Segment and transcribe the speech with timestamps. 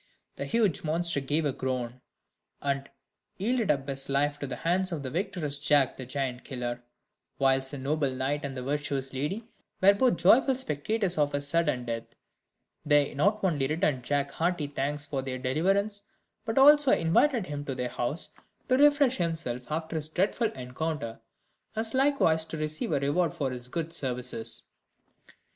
[0.35, 2.01] The huge monster gave a groan,
[2.59, 2.89] and
[3.37, 6.81] yielded up his life into the hands of the victorious Jack the Giant Killer,
[7.37, 9.47] whilst the noble knight and the virtuous lady
[9.79, 12.15] were both joyful spectators of his sudden death.
[12.83, 16.01] They not only returned Jack hearty thanks for their deliverance,
[16.45, 18.29] but also invited him to their house,
[18.69, 21.19] to refresh himself after his dreadful encounter,
[21.75, 24.63] as likewise to receive a reward for his good services.